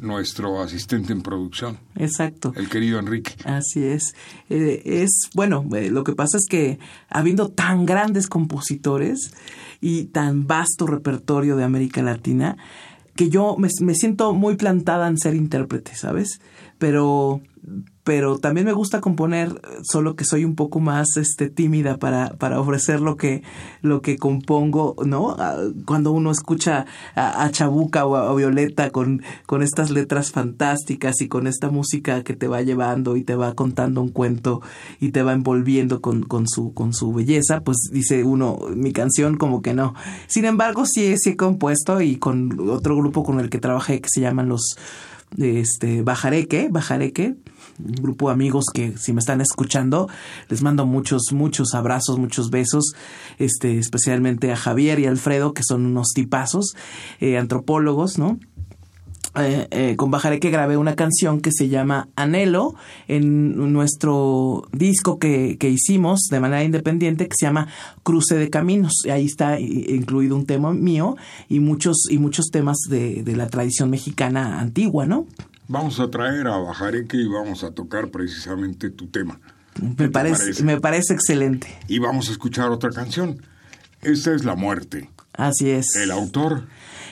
nuestro 0.05 0.61
asistente 0.61 1.13
en 1.13 1.23
producción, 1.23 1.79
Exacto. 1.97 2.53
el 2.57 2.69
querido 2.69 2.99
Enrique. 2.99 3.35
Así 3.45 3.85
es. 3.85 4.15
Eh, 4.51 4.83
es, 4.85 5.31
bueno, 5.35 5.67
eh, 5.75 5.91
lo 5.91 6.05
que 6.05 6.15
pasa 6.15 6.39
es 6.39 6.47
que 6.49 6.79
habiendo 7.09 7.49
tan 7.49 7.87
grandes 7.87 8.29
compositores 8.29 9.33
y 9.81 10.05
tan 10.07 10.47
vasto 10.47 10.87
repertorio 10.87 11.57
de 11.57 11.65
América 11.65 12.03
Latina, 12.03 12.57
que 13.17 13.29
yo 13.29 13.57
me, 13.57 13.69
me 13.81 13.95
siento 13.95 14.33
muy 14.33 14.57
plantada 14.57 15.09
en 15.09 15.19
ser 15.19 15.35
intérprete, 15.35 15.95
¿sabes? 15.95 16.41
Pero, 16.79 17.43
pero 18.05 18.39
también 18.39 18.67
me 18.67 18.75
gusta 18.75 19.01
componer, 19.01 19.63
solo 19.83 20.15
que 20.15 20.27
soy 20.27 20.45
un 20.45 20.55
poco 20.55 20.79
más 20.79 21.17
este 21.17 21.49
tímida 21.49 21.97
para, 21.97 22.35
para 22.35 22.61
ofrecer 22.61 23.01
lo 23.01 23.17
que, 23.17 23.43
lo 23.81 24.03
que 24.03 24.19
compongo, 24.19 24.95
¿no? 25.07 25.35
Ah, 25.39 25.57
Cuando 25.87 26.13
uno 26.13 26.31
escucha 26.31 26.85
a, 27.15 27.51
Chabuca 27.51 28.05
o 28.05 28.17
a 28.17 28.35
Violeta 28.35 28.91
con, 28.91 29.23
con 29.47 29.63
estas 29.63 29.91
letras 29.91 30.33
fantásticas 30.33 31.23
y 31.23 31.29
con 31.29 31.47
esta 31.47 31.71
música 31.71 32.23
que 32.25 32.37
te 32.37 32.47
va 32.47 32.61
llevando 32.61 33.17
y 33.17 33.25
te 33.25 33.37
va 33.37 33.55
contando 33.55 34.03
un 34.03 34.11
cuento 34.11 34.61
y 35.01 35.11
te 35.11 35.23
va 35.23 35.33
envolviendo 35.33 36.03
con, 36.03 36.25
con 36.25 36.47
su, 36.47 36.75
con 36.75 36.93
su 36.93 37.11
belleza, 37.15 37.63
pues 37.63 37.89
dice 37.91 38.23
uno, 38.23 38.59
mi 38.77 38.93
canción 38.93 39.39
como 39.39 39.63
que 39.63 39.73
no. 39.73 39.95
Sin 40.27 40.45
embargo, 40.45 40.85
sí, 40.85 41.17
sí 41.17 41.31
he 41.31 41.37
compuesto 41.37 42.03
y 42.03 42.17
con 42.17 42.69
otro 42.69 42.97
grupo 42.97 43.25
con 43.25 43.41
el 43.41 43.49
que 43.49 43.59
trabajé 43.59 44.03
que 44.03 44.09
se 44.11 44.21
llaman 44.21 44.51
los 44.51 44.77
este 45.39 46.03
Bajareque, 46.03 46.69
Bajareque, 46.71 47.37
un 47.79 47.93
grupo 47.95 48.29
de 48.29 48.35
amigos 48.35 48.67
que 48.73 48.97
si 48.99 49.13
me 49.13 49.21
están 49.21 49.41
escuchando, 49.41 50.09
les 50.49 50.63
mando 50.63 50.87
muchos, 50.87 51.33
muchos 51.33 51.75
abrazos, 51.75 52.19
muchos 52.19 52.51
besos, 52.51 52.95
este, 53.39 53.79
especialmente 53.79 54.53
a 54.53 54.57
Javier 54.57 54.99
y 55.01 55.07
Alfredo, 55.07 55.53
que 55.55 55.63
son 55.65 55.87
unos 55.87 56.09
tipazos, 56.15 56.77
eh, 57.21 57.39
antropólogos, 57.39 58.19
¿no? 58.19 58.39
Eh, 59.37 59.67
eh, 59.73 59.97
con 59.97 60.13
Bajareque 60.13 60.51
grabé 60.51 60.77
una 60.77 60.95
canción 60.95 61.41
que 61.41 61.51
se 61.53 61.69
llama 61.69 62.07
Anhelo 62.15 62.77
en 63.09 63.73
nuestro 63.73 64.69
disco 64.71 65.19
que, 65.19 65.57
que 65.59 65.69
hicimos 65.71 66.29
de 66.31 66.39
manera 66.39 66.63
independiente 66.63 67.27
que 67.27 67.35
se 67.37 67.47
llama 67.47 67.67
Cruce 68.05 68.37
de 68.37 68.49
Caminos. 68.49 68.93
Ahí 69.11 69.25
está 69.25 69.59
i- 69.59 69.87
incluido 69.89 70.37
un 70.37 70.47
tema 70.47 70.73
mío 70.73 71.17
y 71.49 71.59
muchos, 71.59 72.07
y 72.09 72.19
muchos 72.19 72.47
temas 72.53 72.77
de, 72.89 73.25
de 73.25 73.35
la 73.35 73.49
tradición 73.49 73.91
mexicana 73.91 74.61
antigua, 74.61 75.05
¿no? 75.05 75.27
Vamos 75.67 75.99
a 75.99 76.11
traer 76.11 76.47
a 76.47 76.59
Bajareque 76.59 77.17
y 77.17 77.27
vamos 77.27 77.65
a 77.65 77.71
tocar 77.71 78.11
precisamente 78.11 78.91
tu 78.91 79.07
tema. 79.07 79.41
¿Qué 79.75 80.05
Me 80.05 80.09
parece, 80.11 80.63
me 80.63 80.81
parece 80.81 81.15
excelente. 81.15 81.67
Y 81.89 81.99
vamos 81.99 82.29
a 82.29 82.33
escuchar 82.33 82.71
otra 82.71 82.91
canción. 82.91 83.43
Esta 84.03 84.35
es 84.35 84.45
La 84.45 84.55
Muerte. 84.55 85.11
Así 85.33 85.71
es. 85.71 85.97
El 85.97 86.11
autor, 86.11 86.65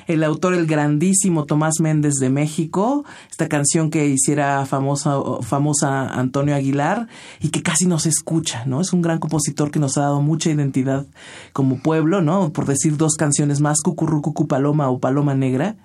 el 0.07 0.23
autor, 0.23 0.55
el 0.55 0.67
grandísimo 0.67 1.45
Tomás 1.45 1.81
Méndez 1.81 2.15
de 2.15 2.29
México, 2.29 3.05
esta 3.31 3.49
canción 3.49 3.91
que 3.91 4.07
hiciera 4.07 4.65
famosa, 4.67 5.17
famosa 5.43 6.09
Antonio 6.09 6.55
Aguilar 6.55 7.09
y 7.41 7.49
que 7.49 7.63
casi 7.63 7.87
no 7.87 7.99
se 7.99 8.11
escucha, 8.11 8.65
¿no? 8.67 8.81
Es 8.81 8.93
un 8.93 9.03
gran 9.03 9.19
compositor 9.19 9.71
que 9.71 9.81
nos 9.81 9.97
ha 9.97 10.03
dado 10.03 10.21
mucha 10.21 10.51
identidad 10.51 11.07
como 11.53 11.81
pueblo, 11.81 12.21
¿no? 12.21 12.53
Por 12.53 12.67
decir 12.67 12.97
dos 12.97 13.15
canciones 13.15 13.61
más, 13.61 13.81
Cucurrucucu 13.81 14.47
Paloma 14.47 14.91
o 14.91 15.01
Paloma 15.01 15.35
Negra. 15.35 15.77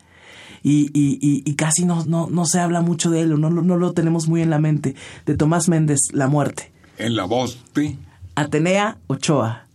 Y, 0.64 0.90
y, 0.94 1.44
y, 1.46 1.54
casi 1.56 1.86
no, 1.86 2.04
no, 2.06 2.28
no 2.30 2.46
se 2.46 2.60
habla 2.60 2.82
mucho 2.82 3.10
de 3.12 3.22
él, 3.22 3.34
o 3.34 3.38
no, 3.38 3.50
lo- 3.50 3.62
no 3.62 3.78
lo 3.78 3.94
tenemos 3.94 4.28
muy 4.28 4.42
en 4.42 4.50
la 4.50 4.60
mente. 4.60 4.96
De 5.26 5.36
Tomás 5.36 5.70
Méndez, 5.70 6.00
La 6.14 6.28
Muerte. 6.28 6.72
en 6.98 7.16
la 7.16 7.26
voz 7.26 7.60
de... 7.76 7.98
Atenea 8.36 8.98
Ochoa. 9.08 9.67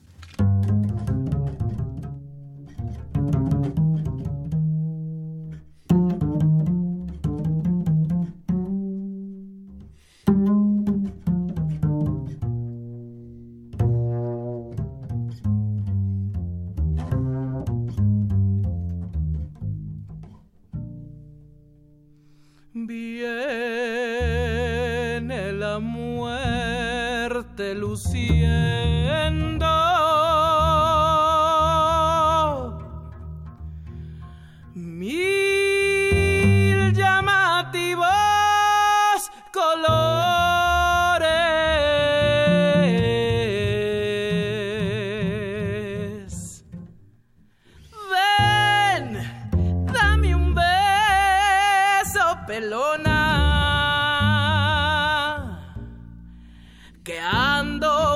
Ando 57.72 58.11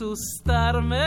asustarme, 0.02 0.98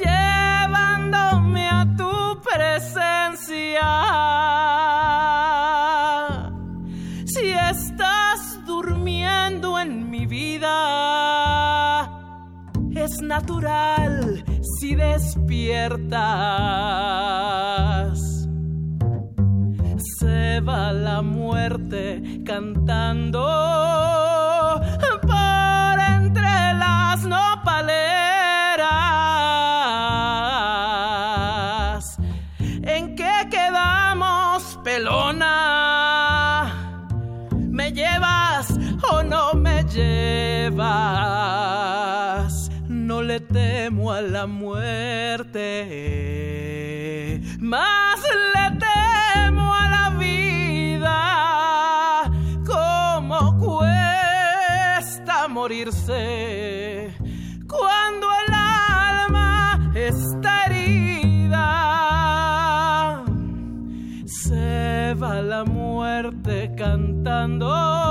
llevan 0.00 1.12
acercándome 1.12 1.68
a 1.68 1.86
tu 1.96 2.40
presencia. 2.40 3.90
Si 7.26 7.52
estás 7.52 8.64
durmiendo 8.66 9.78
en 9.78 10.10
mi 10.10 10.26
vida, 10.26 10.74
es 12.94 13.20
natural 13.20 14.42
si 14.78 14.94
despiertas. 14.94 16.08
Se 20.18 20.60
va 20.60 20.92
la 20.92 21.22
muerte 21.22 22.42
cantando 22.44 23.42
morirse 55.54 57.14
cuando 57.68 58.26
el 58.46 58.54
alma 58.54 59.92
está 59.94 60.66
herida? 60.66 61.68
Se 64.26 65.14
va 65.14 65.40
la 65.40 65.64
muerte 65.64 66.72
cantando 66.76 68.03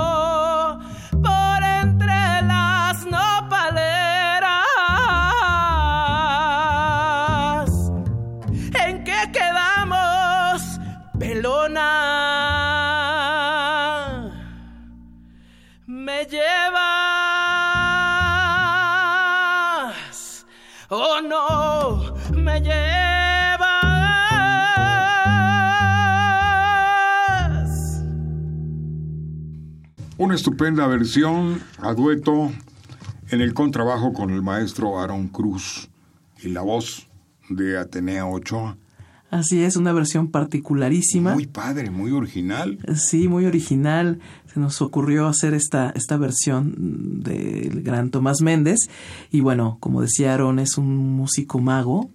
Una 30.16 30.36
estupenda 30.36 30.86
versión 30.86 31.60
a 31.78 31.92
dueto 31.92 32.52
en 33.30 33.40
el 33.40 33.52
contrabajo 33.52 34.12
con 34.12 34.30
el 34.30 34.42
maestro 34.42 35.00
Aaron 35.00 35.26
Cruz 35.26 35.88
y 36.40 36.50
la 36.50 36.60
voz 36.60 37.08
de 37.48 37.76
Atenea 37.76 38.24
Ochoa. 38.24 38.76
Así 39.30 39.64
es, 39.64 39.74
una 39.74 39.92
versión 39.92 40.28
particularísima. 40.28 41.34
Muy 41.34 41.48
padre, 41.48 41.90
muy 41.90 42.12
original. 42.12 42.78
Sí, 42.94 43.26
muy 43.26 43.46
original. 43.46 44.20
Se 44.52 44.60
nos 44.60 44.80
ocurrió 44.82 45.26
hacer 45.26 45.52
esta, 45.52 45.90
esta 45.96 46.16
versión 46.16 47.22
del 47.24 47.82
gran 47.82 48.10
Tomás 48.10 48.40
Méndez. 48.40 48.88
Y 49.32 49.40
bueno, 49.40 49.78
como 49.80 50.00
decía 50.00 50.32
Aaron, 50.32 50.60
es 50.60 50.78
un 50.78 50.96
músico 51.16 51.58
mago. 51.58 52.08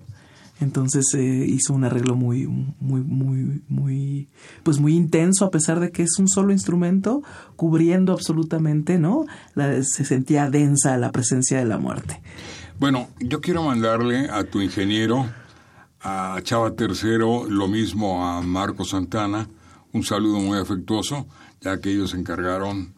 Entonces 0.62 1.06
eh, 1.14 1.46
hizo 1.48 1.74
un 1.74 1.84
arreglo 1.86 2.16
muy, 2.16 2.46
muy, 2.48 3.02
muy, 3.02 3.62
muy, 3.70 4.30
pues 4.64 4.80
muy 4.80 4.96
intenso, 4.96 5.46
a 5.46 5.52
pesar 5.52 5.80
de 5.80 5.92
que 5.92 6.04
es 6.04 6.18
un 6.20 6.28
solo 6.28 6.52
instrumento, 6.52 7.22
cubriendo 7.56 8.12
absolutamente, 8.14 9.00
¿no? 9.00 9.26
La- 9.56 9.82
se 9.84 10.04
sentía 10.06 10.50
densa 10.50 10.98
la 10.98 11.12
presencia 11.12 11.60
de 11.60 11.66
la 11.66 11.78
muerte. 11.78 12.22
Bueno, 12.80 13.08
yo 13.20 13.42
quiero 13.42 13.64
mandarle 13.64 14.30
a 14.30 14.44
tu 14.44 14.62
ingeniero, 14.62 15.26
a 16.02 16.40
Chava 16.44 16.76
Tercero, 16.76 17.46
lo 17.50 17.68
mismo 17.68 18.26
a 18.28 18.42
Marco 18.42 18.86
Santana, 18.86 19.48
un 19.92 20.04
saludo 20.04 20.40
muy 20.40 20.58
afectuoso, 20.58 21.28
ya 21.62 21.80
que 21.82 21.92
ellos 21.92 22.12
se 22.12 22.18
encargaron 22.18 22.94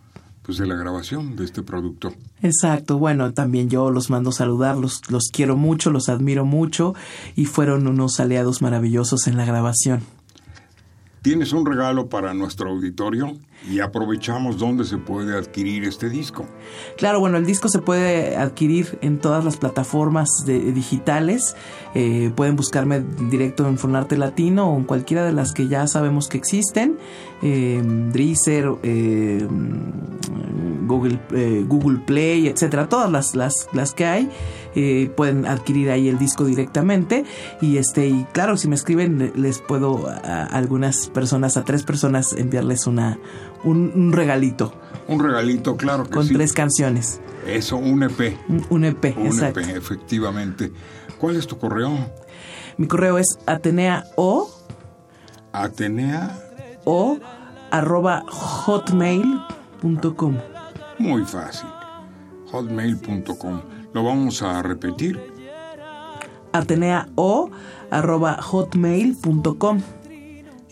pues 0.52 0.60
de 0.60 0.68
la 0.68 0.76
grabación 0.76 1.38
de 1.38 1.46
este 1.46 1.64
producto. 1.64 2.14
Exacto, 2.42 2.98
bueno, 2.98 3.32
también 3.32 3.70
yo 3.70 3.90
los 3.90 4.10
mando 4.10 4.34
saludar, 4.34 4.76
los, 4.76 5.10
los 5.10 5.30
quiero 5.32 5.56
mucho, 5.56 5.92
los 5.92 6.10
admiro 6.10 6.44
mucho 6.44 6.94
y 7.38 7.46
fueron 7.46 7.88
unos 7.88 8.20
aliados 8.20 8.62
maravillosos 8.62 9.28
en 9.28 9.38
la 9.38 9.46
grabación. 9.46 10.02
Tienes 11.22 11.54
un 11.54 11.68
regalo 11.68 12.10
para 12.10 12.34
nuestro 12.34 12.70
auditorio 12.72 13.38
y 13.70 13.80
aprovechamos 13.80 14.58
dónde 14.58 14.86
se 14.86 14.98
puede 14.98 15.38
adquirir 15.38 15.84
este 15.84 16.10
disco. 16.10 16.48
Claro, 16.98 17.20
bueno, 17.20 17.38
el 17.38 17.46
disco 17.46 17.70
se 17.70 17.78
puede 17.78 18.36
adquirir 18.38 18.98
en 19.02 19.20
todas 19.20 19.46
las 19.46 19.58
plataformas 19.58 20.30
de- 20.48 20.72
digitales. 20.72 21.56
Eh, 21.94 22.32
pueden 22.36 22.56
buscarme 22.56 23.04
directo 23.30 23.68
en 23.68 23.78
Fonarte 23.78 24.18
Latino 24.18 24.72
o 24.74 24.78
en 24.78 24.84
cualquiera 24.86 25.24
de 25.24 25.32
las 25.32 25.54
que 25.54 25.68
ya 25.68 25.86
sabemos 25.86 26.28
que 26.28 26.38
existen. 26.38 26.98
Eh, 27.44 27.84
eh, 28.84 29.48
Google, 30.88 31.20
eh, 31.34 31.66
Google 31.68 32.00
Play, 32.00 32.48
etcétera. 32.48 32.90
Todas 32.90 33.12
las, 33.12 33.36
las, 33.36 33.68
las 33.74 33.94
que 33.94 34.06
hay 34.06 34.30
eh, 34.76 35.12
pueden 35.16 35.46
adquirir 35.46 35.90
ahí 35.92 36.08
el 36.10 36.18
disco 36.20 36.44
directamente. 36.46 37.24
Y 37.62 37.78
este, 37.78 38.08
y 38.08 38.26
claro, 38.34 38.58
si 38.58 38.68
me 38.68 38.76
escriben, 38.76 39.20
le- 39.20 39.32
les 39.36 39.60
puedo 39.60 40.08
a, 40.08 40.16
a 40.16 40.44
algunas 40.46 41.08
personas, 41.10 41.58
a 41.58 41.64
tres 41.66 41.84
personas, 41.84 42.34
enviarles 42.34 42.88
una 42.88 43.18
un, 43.64 43.92
un 43.96 44.12
regalito 44.12 44.74
Un 45.08 45.20
regalito, 45.20 45.78
claro 45.78 46.04
que 46.06 46.10
con 46.12 46.26
sí. 46.28 46.34
tres 46.34 46.54
canciones. 46.54 47.22
Eso, 47.46 47.78
un 47.78 48.02
EP. 48.04 48.38
Un, 48.50 48.66
un 48.70 48.86
EP, 48.86 49.16
Un 49.18 49.28
exacto. 49.28 49.60
EP, 49.60 49.76
efectivamente. 49.78 50.72
¿Cuál 51.20 51.36
es 51.36 51.46
tu 51.48 51.58
correo? 51.58 51.92
Mi 52.78 52.88
correo 52.88 53.18
es 53.18 53.38
atenea 53.46 54.06
o, 54.16 54.50
Atenea. 55.54 56.38
o 56.86 57.20
arroba 57.70 58.24
hotmail.com. 58.28 60.38
Muy 61.00 61.24
fácil. 61.26 61.68
Hotmail.com. 62.52 63.62
Lo 63.94 64.04
vamos 64.04 64.42
a 64.42 64.62
repetir. 64.62 65.20
Atenea 66.54 67.08
o 67.16 67.50
arroba 67.90 68.42
hotmail.com. 68.42 69.82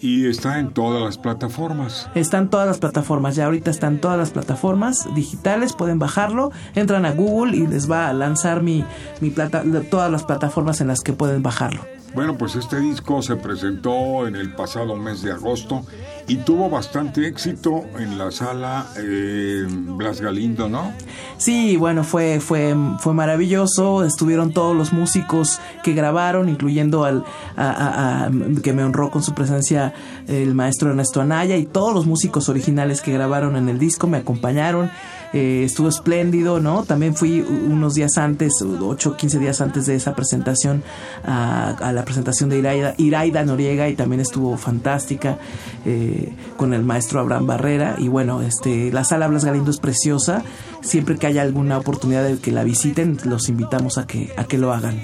Y 0.02 0.28
está 0.28 0.60
en 0.60 0.74
todas 0.74 1.04
las 1.04 1.18
plataformas. 1.18 2.10
Están 2.16 2.50
todas 2.50 2.66
las 2.66 2.80
plataformas, 2.80 3.36
ya 3.36 3.46
ahorita 3.46 3.70
están 3.70 4.00
todas 4.00 4.18
las 4.18 4.30
plataformas 4.30 5.14
digitales, 5.14 5.74
pueden 5.74 6.00
bajarlo, 6.00 6.52
entran 6.74 7.06
a 7.06 7.12
Google 7.12 7.58
y 7.58 7.68
les 7.68 7.92
va 7.92 8.08
a 8.08 8.14
lanzar 8.14 8.64
mi, 8.64 8.86
mi 9.20 9.30
plata, 9.30 9.64
todas 9.90 10.10
las 10.10 10.24
plataformas 10.24 10.80
en 10.80 10.88
las 10.88 11.02
que 11.02 11.12
pueden 11.12 11.44
bajarlo. 11.44 11.99
Bueno, 12.16 12.38
pues 12.38 12.56
este 12.56 12.80
disco 12.80 13.22
se 13.22 13.36
presentó 13.36 14.28
en 14.28 14.36
el 14.36 14.52
pasado 14.54 14.96
mes 14.96 15.22
de 15.22 15.32
agosto 15.32 15.86
y 16.28 16.38
tuvo 16.38 16.68
bastante 16.70 17.28
éxito 17.28 17.84
en 18.00 18.18
la 18.18 18.32
sala 18.32 18.88
eh, 18.98 19.66
Blas 19.70 20.20
Galindo, 20.20 20.68
¿no? 20.68 20.92
Sí, 21.38 21.78
bueno, 21.78 22.04
fue, 22.04 22.40
fue, 22.40 22.76
fue 23.00 23.14
maravilloso. 23.14 24.04
Estuvieron 24.04 24.52
todos 24.54 24.76
los 24.76 24.92
músicos 24.92 25.60
que 25.84 25.94
grabaron, 25.94 26.50
incluyendo 26.50 27.04
al 27.06 27.24
a- 27.56 28.30
que 28.64 28.74
me 28.74 28.84
honró 28.84 29.12
con 29.12 29.22
su 29.22 29.34
presencia 29.36 29.94
el 30.28 30.56
maestro 30.56 30.90
Ernesto 30.90 31.22
Anaya 31.22 31.58
y 31.58 31.66
todos 31.66 31.94
los 31.94 32.06
músicos 32.08 32.50
originales 32.50 33.02
que 33.02 33.14
grabaron 33.14 33.56
en 33.56 33.70
el 33.70 33.78
disco 33.78 34.08
me 34.08 34.18
acompañaron. 34.18 34.90
Eh, 35.34 35.64
estuvo 35.64 35.90
espléndido, 35.90 36.60
¿no? 36.60 36.84
También 36.84 37.16
fui 37.16 37.42
unos 37.42 37.94
días 37.94 38.18
antes, 38.18 38.54
8 38.62 39.10
o 39.10 39.16
15 39.16 39.40
días 39.40 39.62
antes 39.62 39.86
de 39.86 39.96
esa 39.96 40.16
presentación, 40.16 40.84
a, 41.24 41.70
a 41.70 41.94
la 41.94 42.04
presentación 42.04 42.50
de 42.50 42.58
Iraida, 42.58 42.96
Iraida 42.98 43.44
Noriega 43.44 43.90
y 43.90 43.96
también 43.96 44.22
estuvo 44.22 44.58
fantástica 44.58 45.38
eh, 45.86 46.34
con 46.58 46.74
el 46.74 46.84
maestro 46.84 47.20
Abraham 47.20 47.48
Barrera. 47.48 47.96
Y 47.98 48.08
bueno, 48.08 48.42
este, 48.42 48.92
la 48.92 49.04
sala 49.04 49.28
Blas 49.28 49.46
Galindo 49.46 49.72
es 49.72 49.80
preciosa. 49.80 50.44
Siempre 50.82 51.18
que 51.18 51.28
haya 51.28 51.42
alguna 51.42 51.78
oportunidad 51.78 52.24
de 52.24 52.38
que 52.38 52.52
la 52.52 52.64
visiten, 52.64 53.18
los 53.26 53.50
invitamos 53.50 53.98
a 53.98 54.08
que, 54.08 54.32
a 54.38 54.46
que 54.46 54.58
lo 54.58 54.74
hagan. 54.74 55.00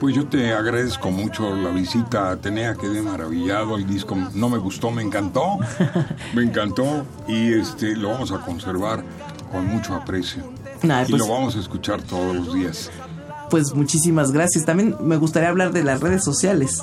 Pues 0.00 0.16
yo 0.16 0.26
te 0.26 0.52
agradezco 0.52 1.10
mucho 1.10 1.54
la 1.54 1.70
visita 1.70 2.28
a 2.28 2.32
Atenea, 2.32 2.74
quedé 2.74 3.02
maravillado, 3.02 3.76
el 3.76 3.86
disco 3.86 4.16
no 4.34 4.48
me 4.48 4.58
gustó, 4.58 4.90
me 4.90 5.00
encantó, 5.00 5.58
me 6.34 6.42
encantó 6.42 7.06
y 7.28 7.52
este 7.52 7.94
lo 7.94 8.10
vamos 8.10 8.32
a 8.32 8.40
conservar 8.40 9.04
con 9.52 9.66
mucho 9.66 9.94
aprecio. 9.94 10.42
Y 10.82 10.86
pues- 10.86 11.10
lo 11.10 11.28
vamos 11.28 11.54
a 11.54 11.60
escuchar 11.60 12.02
todos 12.02 12.34
los 12.34 12.54
días. 12.54 12.90
Pues 13.50 13.74
muchísimas 13.74 14.32
gracias. 14.32 14.64
También 14.64 14.96
me 15.00 15.16
gustaría 15.16 15.50
hablar 15.50 15.72
de 15.72 15.84
las 15.84 16.00
redes 16.00 16.24
sociales. 16.24 16.82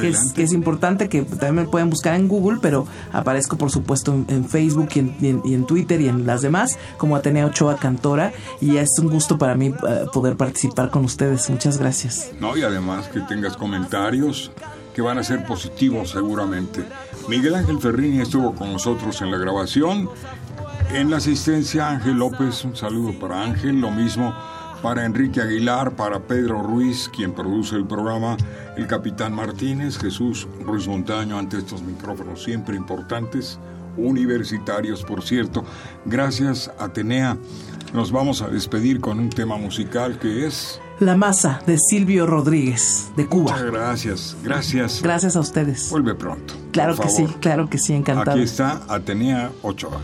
que 0.00 0.08
es, 0.08 0.32
que 0.32 0.42
es, 0.42 0.54
importante, 0.54 1.10
que 1.10 1.24
también 1.24 1.56
me 1.56 1.64
pueden 1.66 1.90
buscar 1.90 2.14
en 2.14 2.26
Google, 2.26 2.58
pero 2.62 2.86
aparezco 3.12 3.58
por 3.58 3.70
supuesto 3.70 4.14
en, 4.28 4.48
Facebook 4.48 4.88
y 4.94 4.98
en, 5.00 5.42
y 5.44 5.52
en, 5.52 5.66
Twitter 5.66 6.00
y 6.00 6.08
en 6.08 6.24
las 6.24 6.40
demás 6.40 6.78
como 6.96 7.16
Atenea 7.16 7.44
Ochoa 7.44 7.76
Cantora 7.76 8.32
y 8.62 8.78
es 8.78 8.88
un 8.98 9.10
gusto 9.10 9.36
para 9.36 9.56
mí 9.56 9.66
eh, 9.66 10.06
poder 10.10 10.38
participar 10.38 10.88
con 10.88 11.04
ustedes. 11.04 11.50
Muchas 11.50 11.76
gracias. 11.76 12.30
No, 12.40 12.56
y 12.56 12.62
además 12.62 13.08
que 13.08 13.20
tengas 13.20 13.58
comentarios 13.58 14.50
que 14.94 15.02
van 15.02 15.18
a 15.18 15.22
ser 15.22 15.44
positivos 15.44 16.10
seguramente. 16.10 16.82
Miguel 17.28 17.54
Ángel 17.54 17.78
Ferrini 17.78 18.20
estuvo 18.20 18.54
con 18.54 18.72
nosotros 18.72 19.20
en 19.20 19.30
la 19.30 19.38
grabación. 19.38 20.08
En 20.90 21.10
la 21.10 21.16
asistencia 21.16 21.88
Ángel 21.88 22.18
López, 22.18 22.64
un 22.64 22.76
saludo 22.76 23.18
para 23.18 23.42
Ángel, 23.42 23.80
lo 23.80 23.90
mismo 23.90 24.34
para 24.82 25.06
Enrique 25.06 25.40
Aguilar, 25.40 25.96
para 25.96 26.20
Pedro 26.20 26.62
Ruiz, 26.62 27.10
quien 27.14 27.32
produce 27.32 27.74
el 27.74 27.86
programa, 27.86 28.36
el 28.76 28.86
capitán 28.86 29.34
Martínez, 29.34 29.98
Jesús 29.98 30.46
Ruiz 30.60 30.86
Montaño, 30.86 31.38
ante 31.38 31.56
estos 31.56 31.82
micrófonos 31.82 32.42
siempre 32.44 32.76
importantes, 32.76 33.58
universitarios, 33.96 35.02
por 35.02 35.22
cierto. 35.22 35.64
Gracias, 36.04 36.70
Atenea. 36.78 37.38
Nos 37.94 38.12
vamos 38.12 38.42
a 38.42 38.48
despedir 38.48 39.00
con 39.00 39.18
un 39.18 39.30
tema 39.30 39.56
musical 39.56 40.18
que 40.18 40.46
es... 40.46 40.80
La 41.00 41.16
masa 41.16 41.60
de 41.66 41.78
Silvio 41.78 42.26
Rodríguez, 42.26 43.10
de 43.16 43.26
Cuba. 43.26 43.52
Muchas 43.52 43.70
gracias, 43.70 44.36
gracias. 44.44 45.02
Gracias 45.02 45.34
a 45.34 45.40
ustedes. 45.40 45.90
Vuelve 45.90 46.14
pronto. 46.14 46.54
Claro 46.72 46.96
que 46.96 47.08
sí, 47.08 47.26
claro 47.40 47.70
que 47.70 47.78
sí, 47.78 47.94
encantado. 47.94 48.32
Aquí 48.32 48.42
está 48.42 48.82
Atenea 48.88 49.50
Ochoa. 49.62 49.98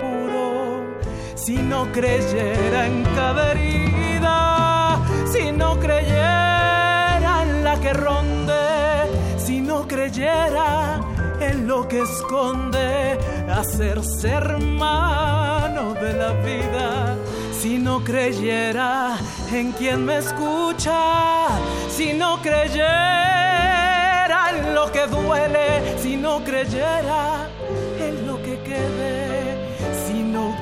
Puro, 0.00 0.98
si 1.34 1.56
no 1.56 1.90
creyera 1.92 2.86
en 2.86 3.02
cada 3.14 3.52
herida, 3.52 5.00
si 5.32 5.52
no 5.52 5.78
creyera 5.78 7.42
en 7.42 7.64
la 7.64 7.80
que 7.80 7.92
ronde, 7.92 8.54
si 9.36 9.60
no 9.60 9.86
creyera 9.86 11.00
en 11.40 11.66
lo 11.66 11.86
que 11.88 12.00
esconde, 12.02 13.18
hacerse 13.50 14.28
hermano 14.28 15.94
de 15.94 16.12
la 16.12 16.32
vida. 16.32 17.16
Si 17.52 17.78
no 17.78 18.04
creyera 18.04 19.16
en 19.52 19.72
quien 19.72 20.04
me 20.04 20.18
escucha, 20.18 21.48
si 21.90 22.12
no 22.12 22.40
creyera 22.42 22.90
en 24.50 24.74
lo 24.74 24.92
que 24.92 25.06
duele, 25.06 25.98
si 25.98 26.16
no 26.16 26.44
creyera 26.44 27.45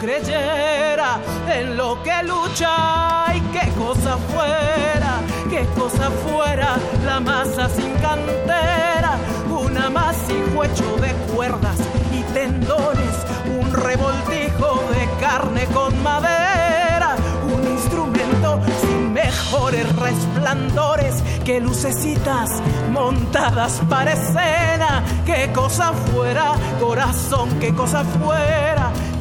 creyera 0.05 1.19
en 1.49 1.77
lo 1.79 2.03
que 2.03 2.23
lucha, 2.25 3.35
y 3.35 3.41
qué 3.53 3.71
cosa 3.79 4.19
fuera, 4.33 5.21
qué 5.49 5.65
cosa 5.81 6.11
fuera 6.27 6.77
la 7.07 7.21
masa 7.21 7.71
sin 7.71 7.95
cantera, 7.95 9.17
un 9.49 9.77
amasijo 9.79 10.63
hecho 10.63 10.97
de 10.97 11.13
cuerdas 11.35 11.79
y 12.13 12.21
tendones, 12.35 13.17
un 13.59 13.73
revoltijo 13.73 14.83
de 14.91 15.09
carne 15.21 15.65
con 15.73 16.03
madera 16.03 17.17
sin 18.81 19.13
mejores 19.13 19.95
resplandores 19.97 21.23
que 21.45 21.61
lucecitas 21.61 22.51
montadas 22.91 23.81
para 23.89 24.13
escena. 24.13 25.03
Qué 25.27 25.51
cosa 25.53 25.93
fuera, 25.93 26.53
corazón, 26.81 27.49
qué 27.61 27.75
cosa 27.75 28.05
fuera, 28.05 28.91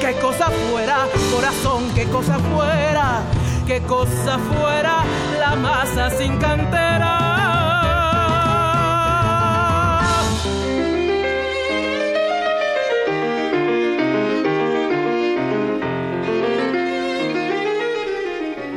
Qué 0.00 0.12
cosa 0.20 0.50
fuera, 0.50 1.06
corazón, 1.34 1.90
qué 1.94 2.04
cosa 2.04 2.38
fuera, 2.38 3.22
qué 3.66 3.80
cosa 3.82 4.38
fuera 4.38 5.04
la 5.38 5.56
masa 5.56 6.10
sin 6.10 6.38
cantera. 6.38 7.26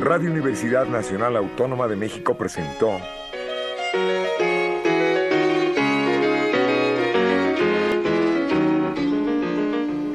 Radio 0.00 0.32
Universidad 0.32 0.86
Nacional 0.86 1.36
Autónoma 1.36 1.86
de 1.86 1.94
México 1.94 2.36
presentó 2.36 2.98